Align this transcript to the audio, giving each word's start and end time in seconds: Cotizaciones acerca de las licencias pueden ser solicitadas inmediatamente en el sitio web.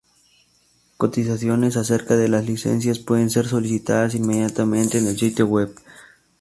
Cotizaciones 0.97 1.77
acerca 1.77 2.15
de 2.15 2.27
las 2.27 2.43
licencias 2.47 2.97
pueden 2.97 3.29
ser 3.29 3.47
solicitadas 3.47 4.15
inmediatamente 4.15 4.97
en 4.97 5.05
el 5.05 5.15
sitio 5.15 5.45
web. 5.45 5.75